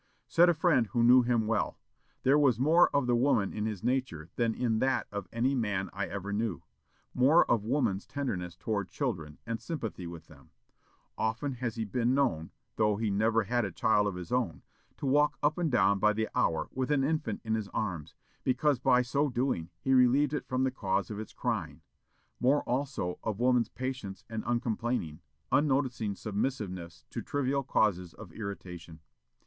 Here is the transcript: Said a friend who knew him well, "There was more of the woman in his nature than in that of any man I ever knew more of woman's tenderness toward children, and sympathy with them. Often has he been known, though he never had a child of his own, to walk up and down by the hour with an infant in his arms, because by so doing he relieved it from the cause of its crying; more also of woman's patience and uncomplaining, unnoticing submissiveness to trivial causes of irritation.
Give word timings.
Said 0.27 0.49
a 0.49 0.55
friend 0.55 0.87
who 0.87 1.03
knew 1.03 1.21
him 1.21 1.45
well, 1.45 1.77
"There 2.23 2.39
was 2.39 2.59
more 2.59 2.89
of 2.89 3.05
the 3.05 3.15
woman 3.15 3.53
in 3.53 3.67
his 3.67 3.83
nature 3.83 4.29
than 4.35 4.55
in 4.55 4.79
that 4.79 5.05
of 5.11 5.27
any 5.31 5.53
man 5.53 5.91
I 5.93 6.07
ever 6.07 6.33
knew 6.33 6.63
more 7.13 7.45
of 7.45 7.63
woman's 7.63 8.07
tenderness 8.07 8.55
toward 8.55 8.89
children, 8.89 9.37
and 9.45 9.61
sympathy 9.61 10.07
with 10.07 10.25
them. 10.25 10.49
Often 11.19 11.51
has 11.61 11.75
he 11.75 11.85
been 11.85 12.15
known, 12.15 12.49
though 12.77 12.95
he 12.97 13.11
never 13.11 13.43
had 13.43 13.63
a 13.63 13.71
child 13.71 14.07
of 14.07 14.15
his 14.15 14.31
own, 14.31 14.63
to 14.97 15.05
walk 15.05 15.37
up 15.43 15.59
and 15.59 15.71
down 15.71 15.99
by 15.99 16.13
the 16.13 16.29
hour 16.33 16.67
with 16.73 16.89
an 16.89 17.03
infant 17.03 17.39
in 17.43 17.53
his 17.53 17.67
arms, 17.67 18.15
because 18.43 18.79
by 18.79 19.03
so 19.03 19.29
doing 19.29 19.69
he 19.81 19.93
relieved 19.93 20.33
it 20.33 20.47
from 20.47 20.63
the 20.63 20.71
cause 20.71 21.11
of 21.11 21.19
its 21.19 21.31
crying; 21.31 21.81
more 22.39 22.63
also 22.63 23.19
of 23.23 23.39
woman's 23.39 23.69
patience 23.69 24.25
and 24.27 24.43
uncomplaining, 24.47 25.19
unnoticing 25.51 26.15
submissiveness 26.15 27.05
to 27.11 27.21
trivial 27.21 27.61
causes 27.61 28.15
of 28.15 28.31
irritation. 28.31 28.99